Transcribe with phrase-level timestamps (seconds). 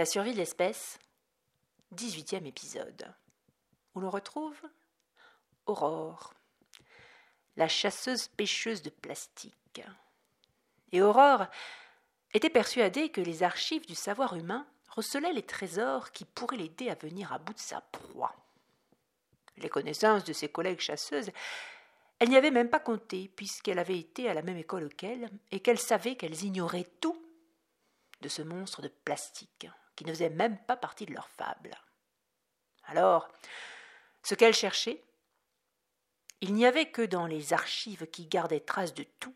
[0.00, 0.98] La survie de l'espèce,
[1.94, 3.14] 18e épisode,
[3.94, 4.58] où l'on retrouve
[5.66, 6.32] Aurore,
[7.56, 9.82] la chasseuse pêcheuse de plastique.
[10.92, 11.48] Et Aurore
[12.32, 16.94] était persuadée que les archives du savoir humain recelaient les trésors qui pourraient l'aider à
[16.94, 18.34] venir à bout de sa proie.
[19.58, 21.30] Les connaissances de ses collègues chasseuses,
[22.20, 25.60] elle n'y avait même pas compté, puisqu'elle avait été à la même école qu'elle, et
[25.60, 27.22] qu'elle savait qu'elles ignoraient tout
[28.22, 29.68] de ce monstre de plastique,
[30.00, 31.76] qui ne faisait même pas partie de leur fable.
[32.84, 33.28] Alors,
[34.22, 35.04] ce qu'elle cherchait,
[36.40, 39.34] il n'y avait que dans les archives qui gardaient trace de tout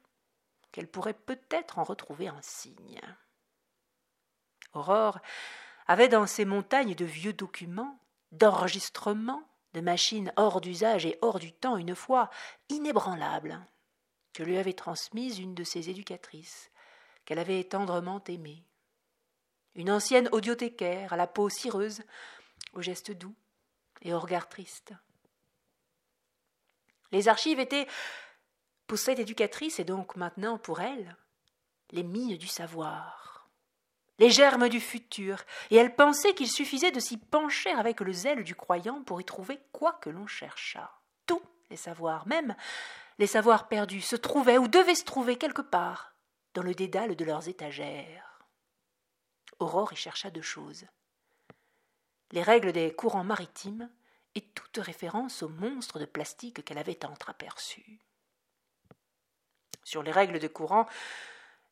[0.72, 3.02] qu'elle pourrait peut-être en retrouver un signe.
[4.72, 5.19] Aurore
[5.86, 8.00] avait dans ces montagnes de vieux documents,
[8.33, 12.30] d'enregistrements, de machines hors d'usage et hors du temps une foi
[12.70, 13.60] inébranlable,
[14.33, 16.70] que lui avait transmise une de ses éducatrices,
[17.27, 18.64] qu'elle avait tendrement aimée.
[19.74, 22.02] Une ancienne audiothécaire à la peau cireuse,
[22.74, 23.34] au geste doux
[24.02, 24.92] et au regard triste.
[27.12, 27.86] Les archives étaient
[28.86, 31.16] pour cette éducatrice et donc maintenant pour elle,
[31.91, 33.48] les mines du savoir,
[34.19, 38.44] les germes du futur, et elle pensait qu'il suffisait de s'y pencher avec le zèle
[38.44, 40.92] du croyant pour y trouver quoi que l'on cherchât.
[41.27, 42.55] Tous les savoirs, même
[43.19, 46.14] les savoirs perdus, se trouvaient ou devaient se trouver quelque part
[46.55, 48.33] dans le dédale de leurs étagères.
[49.59, 50.84] Aurore y chercha deux choses.
[52.33, 53.91] Les règles des courants maritimes
[54.34, 58.00] et toute référence aux monstres de plastique qu'elle avait entreaperçus.
[59.84, 60.87] Sur les règles de courant,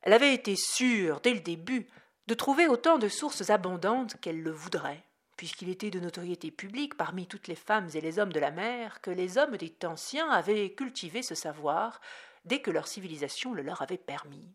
[0.02, 1.88] elle avait été sûre, dès le début,
[2.26, 5.02] de trouver autant de sources abondantes qu'elle le voudrait,
[5.36, 9.00] puisqu'il était de notoriété publique parmi toutes les femmes et les hommes de la mer
[9.00, 12.00] que les hommes des temps anciens avaient cultivé ce savoir
[12.44, 14.54] dès que leur civilisation le leur avait permis,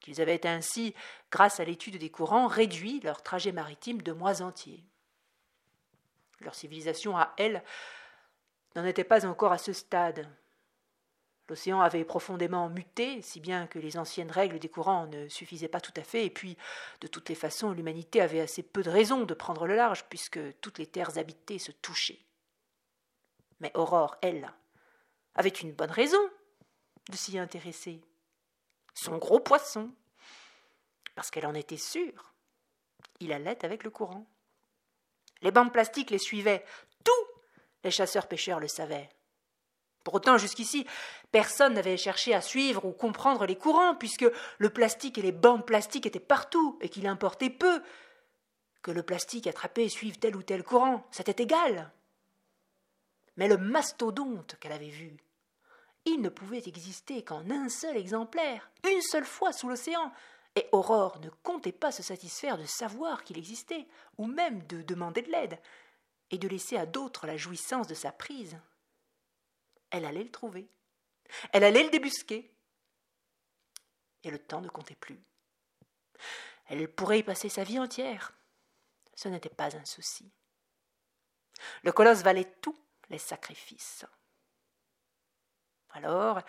[0.00, 0.94] qu'ils avaient ainsi,
[1.30, 4.84] grâce à l'étude des courants, réduit leur trajet maritime de mois entiers.
[6.40, 7.62] Leur civilisation à elle
[8.76, 10.28] n'en était pas encore à ce stade,
[11.48, 15.80] L'océan avait profondément muté, si bien que les anciennes règles des courants ne suffisaient pas
[15.80, 16.58] tout à fait, et puis,
[17.00, 20.38] de toutes les façons, l'humanité avait assez peu de raisons de prendre le large, puisque
[20.60, 22.20] toutes les terres habitées se touchaient.
[23.60, 24.52] Mais Aurore, elle,
[25.34, 26.20] avait une bonne raison
[27.08, 28.02] de s'y intéresser.
[29.00, 29.92] Son gros poisson,
[31.14, 32.34] parce qu'elle en était sûre.
[33.20, 34.26] Il allait avec le courant.
[35.40, 36.64] Les bandes plastiques les suivaient.
[37.04, 37.26] Tous
[37.84, 39.08] les chasseurs-pêcheurs le savaient.
[40.02, 40.84] Pourtant, jusqu'ici,
[41.30, 44.26] personne n'avait cherché à suivre ou comprendre les courants, puisque
[44.58, 47.80] le plastique et les bandes plastiques étaient partout et qu'il importait peu.
[48.82, 51.92] Que le plastique attrapé suive tel ou tel courant, c'était égal.
[53.36, 55.18] Mais le mastodonte qu'elle avait vu,
[56.08, 60.12] il ne pouvait exister qu'en un seul exemplaire, une seule fois sous l'océan,
[60.56, 63.86] et Aurore ne comptait pas se satisfaire de savoir qu'il existait,
[64.16, 65.58] ou même de demander de l'aide,
[66.30, 68.58] et de laisser à d'autres la jouissance de sa prise
[69.90, 70.68] elle allait le trouver.
[71.52, 72.54] Elle allait le débusquer.
[74.22, 75.20] Et le temps ne comptait plus.
[76.66, 78.32] Elle pourrait y passer sa vie entière.
[79.14, 80.30] Ce n'était pas un souci.
[81.82, 84.04] Le colosse valait tous les sacrifices.
[85.98, 86.42] Alors,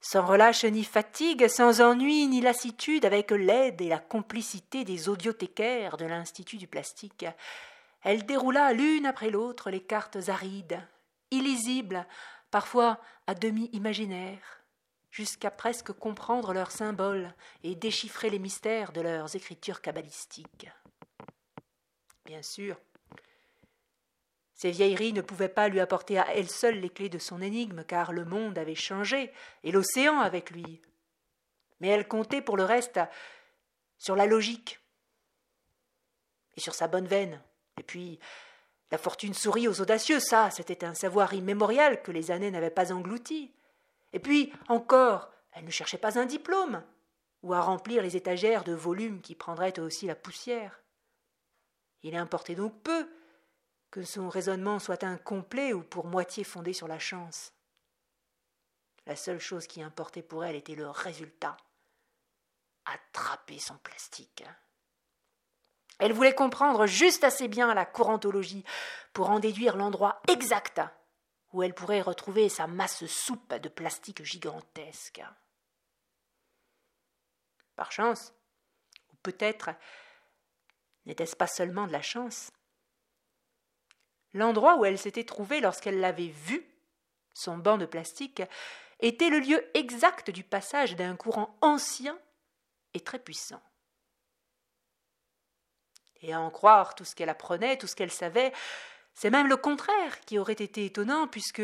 [0.00, 5.96] sans relâche ni fatigue, sans ennui ni lassitude, avec l'aide et la complicité des audiothécaires
[5.96, 7.26] de l'Institut du plastique,
[8.02, 10.80] elle déroula l'une après l'autre les cartes arides,
[11.32, 12.06] illisibles,
[12.52, 14.62] parfois à demi imaginaires,
[15.10, 17.34] jusqu'à presque comprendre leurs symboles
[17.64, 20.70] et déchiffrer les mystères de leurs écritures kabbalistiques.
[22.24, 22.76] Bien sûr,
[24.54, 27.84] ces vieilleries ne pouvaient pas lui apporter à elle seule les clés de son énigme,
[27.84, 29.32] car le monde avait changé,
[29.64, 30.80] et l'océan avec lui.
[31.80, 33.00] Mais elle comptait pour le reste
[33.98, 34.80] sur la logique
[36.56, 37.40] et sur sa bonne veine,
[37.78, 38.20] et puis
[38.92, 42.92] la fortune sourit aux audacieux, ça, c'était un savoir immémorial que les années n'avaient pas
[42.92, 43.52] englouti.
[44.12, 46.80] Et puis, encore, elle ne cherchait pas un diplôme,
[47.42, 50.80] ou à remplir les étagères de volumes qui prendraient aussi la poussière.
[52.04, 53.08] Il importait donc peu
[53.94, 57.52] que son raisonnement soit incomplet ou pour moitié fondé sur la chance.
[59.06, 61.56] La seule chose qui importait pour elle était le résultat
[62.86, 64.42] attraper son plastique.
[66.00, 68.64] Elle voulait comprendre juste assez bien la courantologie
[69.12, 70.80] pour en déduire l'endroit exact
[71.52, 75.22] où elle pourrait retrouver sa masse soupe de plastique gigantesque.
[77.76, 78.32] Par chance,
[79.12, 79.70] ou peut-être
[81.06, 82.50] n'était-ce pas seulement de la chance,
[84.34, 86.66] l'endroit où elle s'était trouvée lorsqu'elle l'avait vu,
[87.32, 88.42] son banc de plastique,
[89.00, 92.18] était le lieu exact du passage d'un courant ancien
[92.92, 93.62] et très puissant.
[96.22, 98.52] et à en croire tout ce qu'elle apprenait, tout ce qu'elle savait,
[99.14, 101.62] c'est même le contraire qui aurait été étonnant, puisque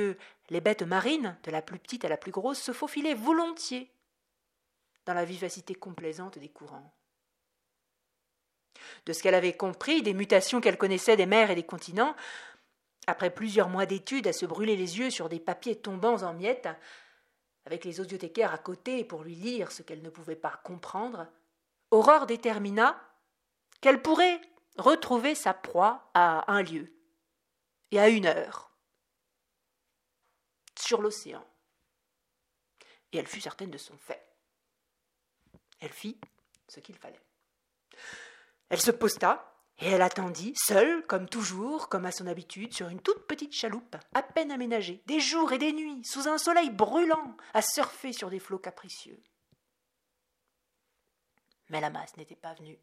[0.50, 3.90] les bêtes marines, de la plus petite à la plus grosse, se faufilaient volontiers
[5.06, 6.94] dans la vivacité complaisante des courants.
[9.06, 12.14] De ce qu'elle avait compris, des mutations qu'elle connaissait des mers et des continents,
[13.06, 16.68] après plusieurs mois d'études à se brûler les yeux sur des papiers tombants en miettes,
[17.64, 21.26] avec les audiothécaires à côté pour lui lire ce qu'elle ne pouvait pas comprendre,
[21.90, 23.00] Aurore détermina
[23.80, 24.40] qu'elle pourrait
[24.76, 26.92] retrouver sa proie à un lieu
[27.90, 28.70] et à une heure
[30.78, 31.44] sur l'océan.
[33.12, 34.24] Et elle fut certaine de son fait.
[35.80, 36.20] Elle fit
[36.68, 37.20] ce qu'il fallait.
[38.68, 39.49] Elle se posta
[39.82, 43.96] et elle attendit, seule, comme toujours, comme à son habitude, sur une toute petite chaloupe,
[44.14, 48.28] à peine aménagée, des jours et des nuits, sous un soleil brûlant, à surfer sur
[48.28, 49.22] des flots capricieux.
[51.70, 52.78] Mais la masse n'était pas venue.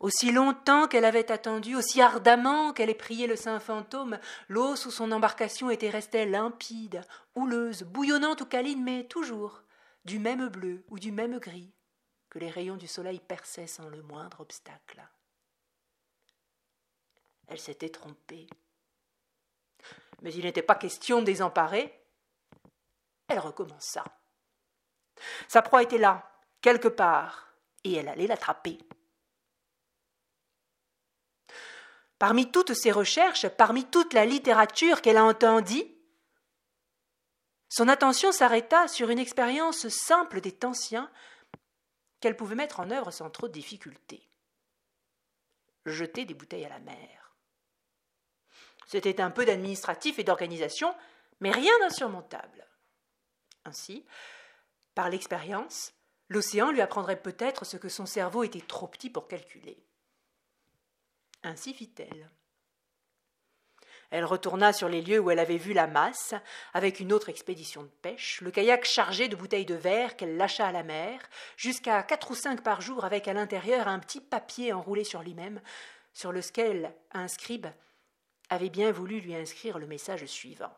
[0.00, 4.18] Aussi longtemps qu'elle avait attendu, aussi ardemment qu'elle ait prié le saint fantôme,
[4.48, 7.02] l'eau sous son embarcation était restée limpide,
[7.36, 9.62] houleuse, bouillonnante ou câline, mais toujours
[10.04, 11.72] du même bleu ou du même gris
[12.30, 15.02] que les rayons du soleil perçaient sans le moindre obstacle.
[17.50, 18.46] Elle s'était trompée.
[20.22, 22.00] Mais il n'était pas question de désemparer.
[23.26, 24.04] Elle recommença.
[25.48, 26.30] Sa proie était là,
[26.60, 27.52] quelque part,
[27.84, 28.78] et elle allait l'attraper.
[32.18, 35.96] Parmi toutes ses recherches, parmi toute la littérature qu'elle a entendie,
[37.68, 41.10] son attention s'arrêta sur une expérience simple des Anciens
[42.20, 44.28] qu'elle pouvait mettre en œuvre sans trop de difficulté.
[45.86, 47.19] Jeter des bouteilles à la mer.
[48.90, 50.92] C'était un peu d'administratif et d'organisation,
[51.38, 52.66] mais rien d'insurmontable.
[53.64, 54.04] Ainsi,
[54.96, 55.92] par l'expérience,
[56.28, 59.80] l'océan lui apprendrait peut-être ce que son cerveau était trop petit pour calculer.
[61.44, 62.32] Ainsi fit-elle.
[64.10, 66.34] Elle retourna sur les lieux où elle avait vu la masse,
[66.74, 70.66] avec une autre expédition de pêche, le kayak chargé de bouteilles de verre qu'elle lâcha
[70.66, 71.20] à la mer,
[71.56, 75.60] jusqu'à quatre ou cinq par jour, avec à l'intérieur un petit papier enroulé sur lui-même,
[76.12, 77.68] sur lequel un scribe
[78.50, 80.76] avait bien voulu lui inscrire le message suivant.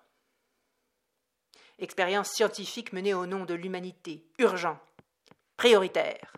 [1.78, 4.78] Expérience scientifique menée au nom de l'humanité, urgent,
[5.56, 6.36] prioritaire.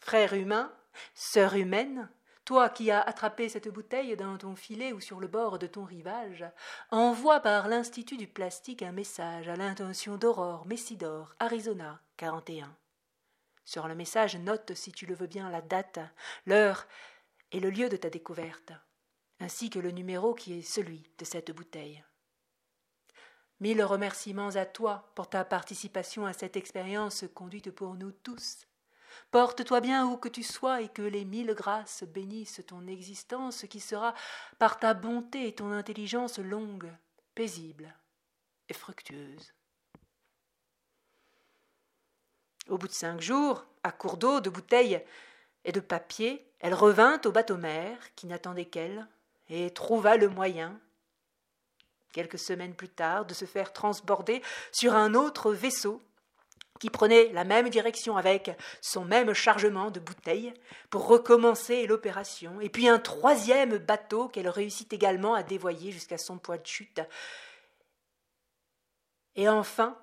[0.00, 0.70] Frère humain,
[1.14, 2.10] sœur humaine,
[2.44, 5.84] toi qui as attrapé cette bouteille dans ton filet ou sur le bord de ton
[5.84, 6.44] rivage,
[6.90, 12.76] envoie par l'Institut du plastique un message à l'intention d'Aurore Messidor, Arizona 41.
[13.64, 16.00] Sur le message, note, si tu le veux bien, la date,
[16.46, 16.88] l'heure
[17.52, 18.72] et le lieu de ta découverte
[19.42, 22.02] ainsi que le numéro qui est celui de cette bouteille.
[23.58, 28.66] Mille remerciements à toi pour ta participation à cette expérience conduite pour nous tous.
[29.32, 33.80] Porte-toi bien où que tu sois et que les mille grâces bénissent ton existence qui
[33.80, 34.14] sera
[34.58, 36.90] par ta bonté et ton intelligence longue,
[37.34, 37.94] paisible
[38.68, 39.52] et fructueuse.
[42.68, 45.04] Au bout de cinq jours, à court d'eau, de bouteilles
[45.64, 49.08] et de papier, elle revint au bateau-mère qui n'attendait qu'elle,
[49.52, 50.80] et trouva le moyen,
[52.12, 56.02] quelques semaines plus tard, de se faire transborder sur un autre vaisseau
[56.80, 58.50] qui prenait la même direction avec
[58.80, 60.54] son même chargement de bouteilles
[60.90, 66.38] pour recommencer l'opération, et puis un troisième bateau qu'elle réussit également à dévoyer jusqu'à son
[66.38, 67.00] point de chute,
[69.36, 69.98] et enfin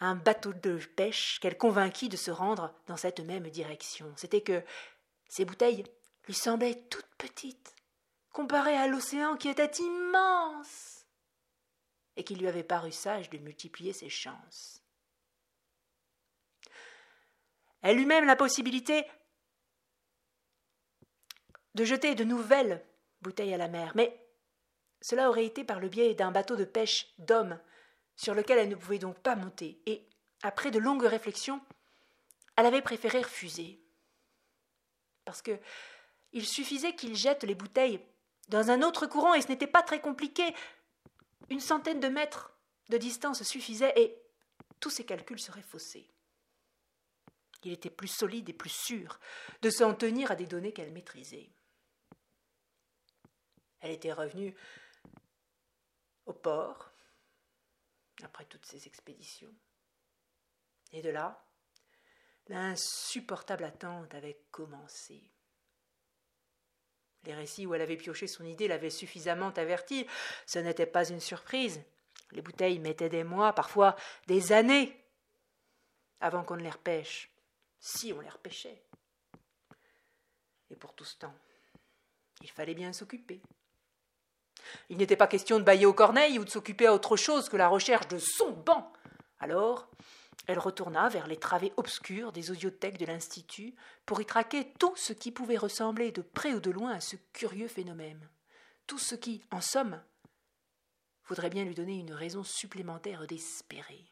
[0.00, 4.12] un bateau de pêche qu'elle convainquit de se rendre dans cette même direction.
[4.16, 4.62] C'était que
[5.28, 5.84] ces bouteilles
[6.26, 7.73] lui semblaient toutes petites,
[8.34, 11.06] comparé à l'océan qui était immense
[12.16, 14.82] et qui lui avait paru sage de multiplier ses chances.
[17.80, 19.06] Elle eut même la possibilité
[21.74, 22.84] de jeter de nouvelles
[23.22, 24.20] bouteilles à la mer, mais
[25.00, 27.60] cela aurait été par le biais d'un bateau de pêche d'hommes
[28.16, 30.08] sur lequel elle ne pouvait donc pas monter, et,
[30.42, 31.60] après de longues réflexions,
[32.56, 33.80] elle avait préféré refuser.
[35.24, 35.58] Parce que
[36.32, 38.04] il suffisait qu'il jette les bouteilles
[38.48, 40.54] dans un autre courant, et ce n'était pas très compliqué,
[41.50, 42.56] une centaine de mètres
[42.88, 44.20] de distance suffisait et
[44.80, 46.10] tous ses calculs seraient faussés.
[47.62, 49.18] Il était plus solide et plus sûr
[49.62, 51.50] de s'en tenir à des données qu'elle maîtrisait.
[53.80, 54.54] Elle était revenue
[56.26, 56.92] au port
[58.22, 59.54] après toutes ces expéditions.
[60.92, 61.46] Et de là,
[62.48, 65.33] l'insupportable attente avait commencé.
[67.26, 70.06] Les récits où elle avait pioché son idée l'avaient suffisamment avertie.
[70.46, 71.82] Ce n'était pas une surprise.
[72.32, 74.98] Les bouteilles mettaient des mois, parfois des années,
[76.20, 77.30] avant qu'on ne les repêche,
[77.80, 78.82] si on les repêchait.
[80.70, 81.34] Et pour tout ce temps,
[82.42, 83.40] il fallait bien s'occuper.
[84.88, 87.56] Il n'était pas question de bailler aux corneilles ou de s'occuper à autre chose que
[87.56, 88.92] la recherche de son banc.
[89.38, 89.88] Alors,
[90.46, 93.74] elle retourna vers les travées obscures des audiothèques de l'Institut
[94.04, 97.16] pour y traquer tout ce qui pouvait ressembler de près ou de loin à ce
[97.32, 98.28] curieux phénomène.
[98.86, 100.02] Tout ce qui, en somme,
[101.26, 104.04] voudrait bien lui donner une raison supplémentaire d'espérer.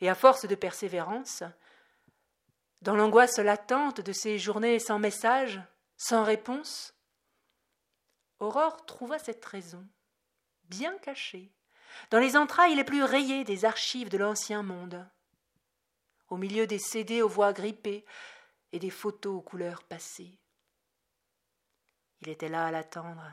[0.00, 1.42] Et à force de persévérance,
[2.80, 5.60] dans l'angoisse latente de ces journées sans message,
[5.98, 6.94] sans réponse,
[8.38, 9.86] Aurore trouva cette raison,
[10.64, 11.52] bien cachée,
[12.10, 15.06] dans les entrailles les plus rayées des archives de l'ancien monde,
[16.28, 18.04] au milieu des CD aux voix grippées
[18.72, 20.38] et des photos aux couleurs passées.
[22.20, 23.24] Il était là à l'attendre,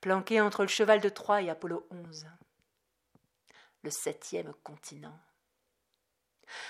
[0.00, 2.26] planqué entre le cheval de Troie et Apollo XI,
[3.82, 5.18] le septième continent.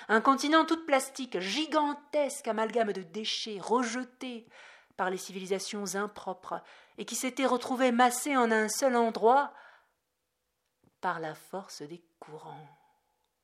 [0.08, 4.46] Un continent tout plastique, gigantesque amalgame de déchets rejetés
[4.96, 6.62] par les civilisations impropres
[6.98, 9.52] et qui s'était retrouvé massé en un seul endroit
[11.06, 12.66] par la force des courants.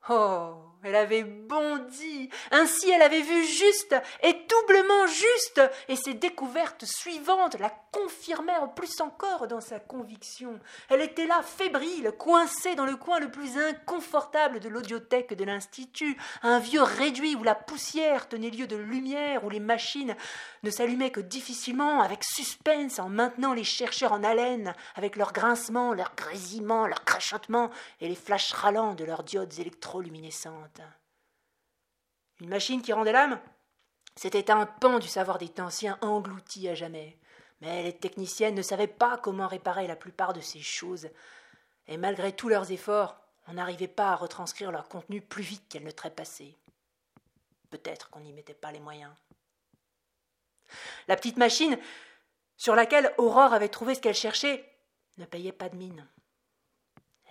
[0.09, 6.83] Oh, elle avait bondi, ainsi elle avait vu juste et doublement juste, et ses découvertes
[6.83, 10.59] suivantes la confirmèrent plus encore dans sa conviction.
[10.89, 16.17] Elle était là, fébrile, coincée dans le coin le plus inconfortable de l'audiothèque de l'Institut,
[16.41, 20.15] un vieux réduit où la poussière tenait lieu de lumière, où les machines
[20.63, 25.93] ne s'allumaient que difficilement, avec suspense, en maintenant les chercheurs en haleine, avec leurs grincements,
[25.93, 27.69] leurs grésillements, leurs crachotements,
[28.01, 30.81] et les flashs râlants de leurs diodes électriques luminescente.
[32.39, 33.39] Une machine qui rendait l'âme
[34.15, 37.17] C'était un pan du savoir des anciens englouti à jamais.
[37.61, 41.07] Mais les techniciennes ne savaient pas comment réparer la plupart de ces choses,
[41.87, 45.83] et malgré tous leurs efforts, on n'arrivait pas à retranscrire leur contenu plus vite qu'elles
[45.83, 46.57] ne trépassaient.
[47.69, 49.11] Peut-être qu'on n'y mettait pas les moyens.
[51.07, 51.77] La petite machine
[52.57, 54.69] sur laquelle Aurore avait trouvé ce qu'elle cherchait
[55.17, 56.07] ne payait pas de mine.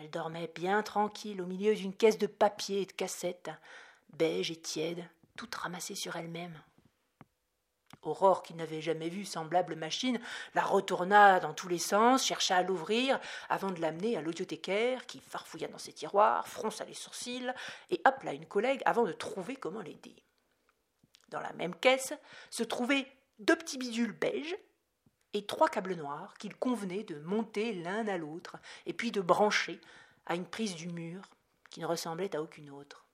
[0.03, 3.53] Elle dormait bien tranquille au milieu d'une caisse de papier et de cassettes,
[4.15, 6.61] beige et tiède, toute ramassée sur elle-même.
[8.03, 10.19] Aurore, qui n'avait jamais vu semblable machine,
[10.57, 15.21] la retourna dans tous les sens, chercha à l'ouvrir, avant de l'amener à l'audiothécaire, qui
[15.21, 17.53] farfouilla dans ses tiroirs, fronça les sourcils,
[17.91, 20.17] et appela une collègue avant de trouver comment l'aider.
[21.29, 22.13] Dans la même caisse
[22.51, 23.07] se trouvaient
[23.39, 24.57] deux petits bidules beiges
[25.35, 29.81] et trois câbles noirs qu'il convenait de monter l'un à l'autre et puis de brancher
[30.27, 31.23] à une prise du mur
[31.71, 33.05] qui ne ressemblait à aucune autre.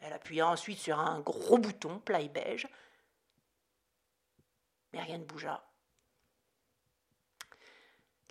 [0.00, 2.66] Elle appuya ensuite sur un gros bouton plat et beige,
[4.92, 5.64] mais rien ne bougea.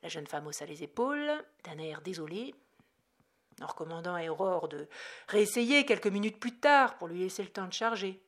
[0.03, 1.31] La jeune femme haussa les épaules,
[1.63, 2.53] d'un air désolé,
[3.61, 4.87] en recommandant à Aurore de
[5.27, 8.21] réessayer quelques minutes plus tard pour lui laisser le temps de charger,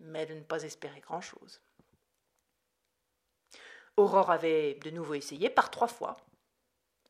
[0.00, 1.60] mais de ne pas espérer grand-chose.
[3.98, 6.16] Aurore avait de nouveau essayé par trois fois,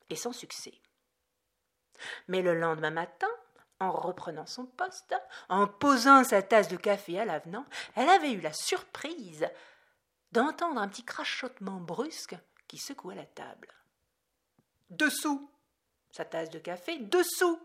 [0.08, 0.72] et sans succès.
[2.28, 3.28] Mais le lendemain matin,
[3.78, 5.14] en reprenant son poste,
[5.48, 9.46] en posant sa tasse de café à l'avenant, elle avait eu la surprise
[10.32, 13.68] d'entendre un petit crachotement brusque qui secouait la table.
[14.90, 15.50] Dessous
[16.10, 17.60] sa tasse de café, dessous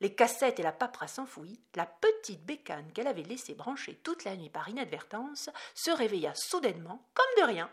[0.00, 4.36] les cassettes et la paperasse s'enfouit, la petite bécane qu'elle avait laissée brancher toute la
[4.36, 7.70] nuit par inadvertance se réveilla soudainement, comme de rien,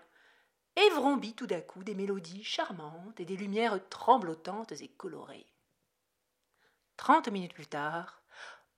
[0.75, 5.45] et vrombit tout d'un coup des mélodies charmantes et des lumières tremblotantes et colorées.
[6.97, 8.21] Trente minutes plus tard,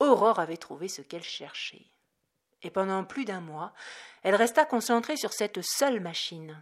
[0.00, 1.86] Aurore avait trouvé ce qu'elle cherchait.
[2.62, 3.72] Et pendant plus d'un mois,
[4.22, 6.60] elle resta concentrée sur cette seule machine,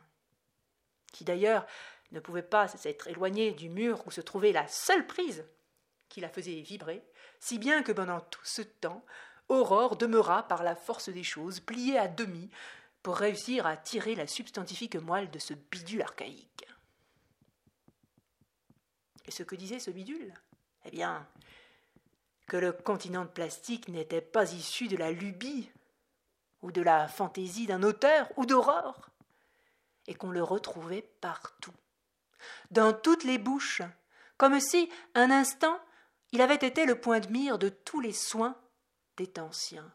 [1.13, 1.67] qui d'ailleurs
[2.13, 5.45] ne pouvait pas s'être éloignée du mur où se trouvait la seule prise
[6.09, 7.03] qui la faisait vibrer,
[7.41, 9.05] si bien que pendant tout ce temps,
[9.49, 12.51] Aurore demeura par la force des choses pliée à demi
[13.07, 16.67] pour réussir à tirer la substantifique moelle de ce bidule archaïque.
[19.25, 20.35] Et ce que disait ce bidule?
[20.85, 21.25] Eh bien,
[22.49, 25.71] que le continent de plastique n'était pas issu de la lubie
[26.63, 29.11] ou de la fantaisie d'un auteur ou d'aurore,
[30.09, 31.75] et qu'on le retrouvait partout,
[32.73, 33.83] dans toutes les bouches,
[34.37, 35.79] comme si, un instant,
[36.33, 38.61] il avait été le point de mire de tous les soins
[39.17, 39.93] des anciens.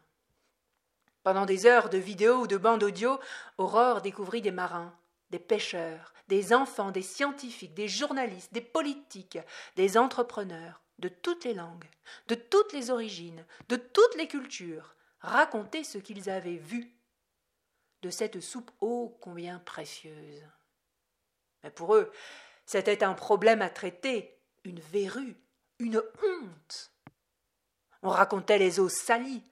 [1.22, 3.18] Pendant des heures de vidéos ou de bandes audio,
[3.58, 4.94] Aurore découvrit des marins,
[5.30, 9.38] des pêcheurs, des enfants, des scientifiques, des journalistes, des politiques,
[9.76, 11.88] des entrepreneurs, de toutes les langues,
[12.28, 16.92] de toutes les origines, de toutes les cultures, raconter ce qu'ils avaient vu
[18.02, 20.42] de cette soupe ô combien précieuse.
[21.62, 22.10] Mais pour eux,
[22.66, 25.36] c'était un problème à traiter, une verrue,
[25.78, 26.92] une honte.
[28.02, 29.44] On racontait les eaux salies,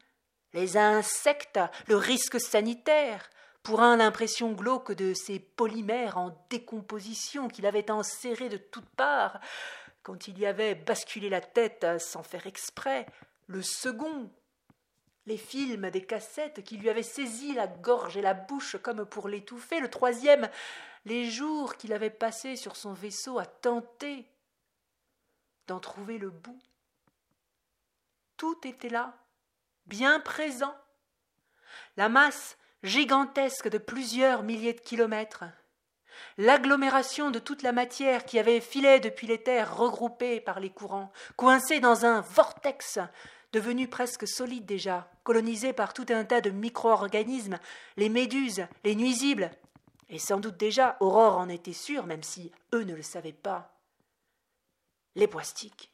[0.52, 3.28] les insectes, le risque sanitaire,
[3.62, 9.38] pour un l'impression glauque de ces polymères en décomposition qu'il avait enserrés de toutes parts,
[10.02, 13.06] quand il y avait basculé la tête sans faire exprès,
[13.46, 14.30] le second,
[15.26, 19.28] les films des cassettes qui lui avaient saisi la gorge et la bouche comme pour
[19.28, 20.48] l'étouffer, le troisième,
[21.04, 24.26] les jours qu'il avait passés sur son vaisseau à tenter
[25.66, 26.58] d'en trouver le bout.
[28.36, 29.14] Tout était là,
[29.90, 30.74] bien présent.
[31.96, 35.44] La masse gigantesque de plusieurs milliers de kilomètres,
[36.38, 41.12] l'agglomération de toute la matière qui avait filé depuis les terres regroupées par les courants,
[41.36, 43.00] coincée dans un vortex
[43.52, 47.58] devenu presque solide déjà, colonisé par tout un tas de micro-organismes,
[47.96, 49.50] les méduses, les nuisibles,
[50.08, 53.76] et sans doute déjà Aurore en était sûre, même si eux ne le savaient pas.
[55.16, 55.90] Les poistiques.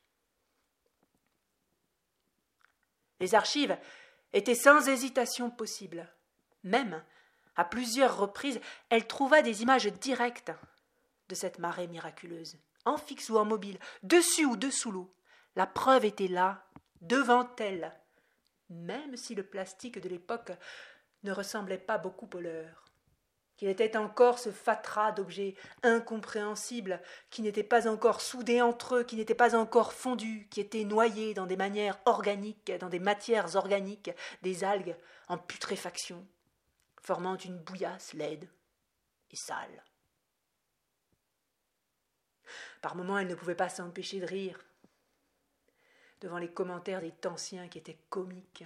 [3.21, 3.77] Les archives
[4.33, 6.09] étaient sans hésitation possibles.
[6.65, 7.03] Même,
[7.57, 10.53] à plusieurs reprises, elle trouva des images directes
[11.29, 15.15] de cette marée miraculeuse, en fixe ou en mobile, dessus ou dessous l'eau.
[15.57, 16.67] La preuve était là,
[17.01, 17.93] devant elle,
[18.69, 20.53] même si le plastique de l'époque
[21.23, 22.86] ne ressemblait pas beaucoup au leur
[23.57, 29.17] qu'il était encore ce fatras d'objets incompréhensibles, qui n'étaient pas encore soudés entre eux, qui
[29.17, 34.11] n'étaient pas encore fondus, qui étaient noyés dans des manières organiques, dans des matières organiques,
[34.43, 34.97] des algues
[35.29, 36.27] en putréfaction,
[37.01, 38.49] formant une bouillasse laide
[39.31, 39.85] et sale.
[42.83, 44.61] Par moments, elle ne pouvait pas s'empêcher de rire
[46.21, 48.65] devant les commentaires des Tanciens qui étaient comiques,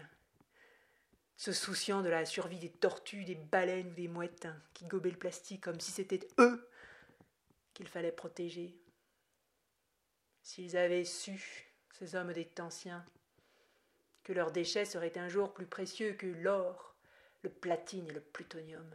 [1.40, 5.16] se souciant de la survie des tortues, des baleines ou des mouettes qui gobaient le
[5.16, 6.68] plastique comme si c'était eux
[7.72, 8.76] qu'il fallait protéger.
[10.42, 13.06] S'ils avaient su, ces hommes des Tanciens,
[14.22, 16.94] que leurs déchets seraient un jour plus précieux que l'or,
[17.40, 18.94] le platine et le plutonium.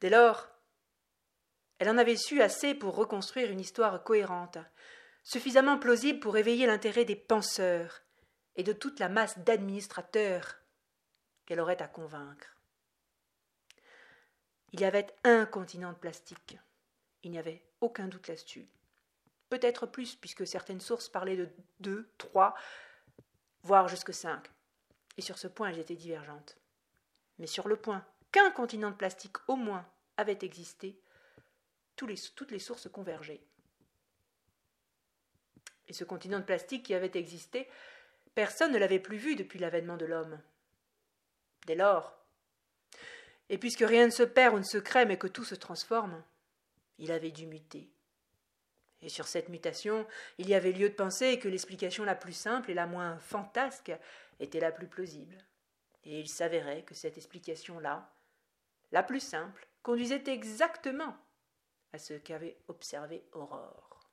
[0.00, 0.48] Dès lors,
[1.80, 4.56] elle en avait su assez pour reconstruire une histoire cohérente,
[5.22, 8.07] suffisamment plausible pour éveiller l'intérêt des penseurs
[8.58, 10.58] et de toute la masse d'administrateurs
[11.46, 12.56] qu'elle aurait à convaincre.
[14.72, 16.58] Il y avait un continent de plastique.
[17.22, 18.68] Il n'y avait aucun doute là-dessus.
[19.48, 21.48] Peut-être plus, puisque certaines sources parlaient de
[21.80, 22.54] deux, trois,
[23.62, 24.50] voire jusque cinq.
[25.16, 26.58] Et sur ce point, elles étaient divergentes.
[27.38, 31.00] Mais sur le point qu'un continent de plastique au moins avait existé,
[31.96, 33.40] toutes les sources convergeaient.
[35.86, 37.68] Et ce continent de plastique qui avait existé,
[38.38, 40.40] personne ne l'avait plus vu depuis l'avènement de l'homme.
[41.66, 42.16] Dès lors,
[43.48, 46.22] et puisque rien ne se perd ou ne se crée, mais que tout se transforme,
[46.98, 47.90] il avait dû muter.
[49.02, 50.06] Et sur cette mutation,
[50.38, 53.90] il y avait lieu de penser que l'explication la plus simple et la moins fantasque
[54.38, 55.44] était la plus plausible.
[56.04, 58.08] Et il s'avérait que cette explication-là,
[58.92, 61.16] la plus simple, conduisait exactement
[61.92, 64.12] à ce qu'avait observé Aurore.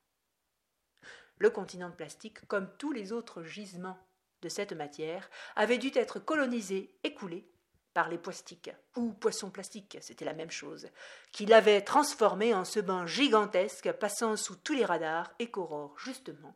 [1.38, 4.00] Le continent de plastique, comme tous les autres gisements
[4.46, 7.50] de cette matière, avait dû être colonisé et coulé
[7.96, 10.88] par les poistiques, ou poissons plastiques, c'était la même chose,
[11.32, 16.56] qui l'avaient transformé en ce banc gigantesque passant sous tous les radars et qu'Aurore, justement,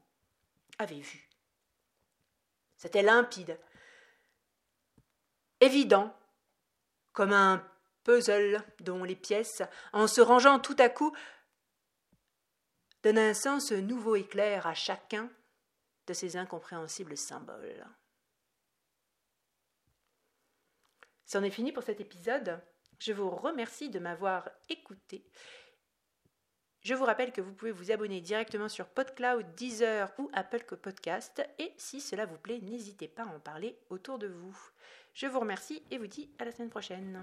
[0.77, 1.27] avait vu.
[2.77, 3.57] C'était limpide,
[5.59, 6.15] évident,
[7.11, 7.65] comme un
[8.03, 11.15] puzzle dont les pièces, en se rangeant tout à coup,
[13.01, 15.31] donnent un sens nouveau et clair à chacun
[16.13, 17.85] ces incompréhensibles symboles.
[21.25, 22.59] C'en est fini pour cet épisode.
[22.97, 25.23] Je vous remercie de m'avoir écouté.
[26.81, 31.41] Je vous rappelle que vous pouvez vous abonner directement sur PodCloud, Deezer ou Apple Podcast.
[31.59, 34.57] Et si cela vous plaît, n'hésitez pas à en parler autour de vous.
[35.13, 37.21] Je vous remercie et vous dis à la semaine prochaine.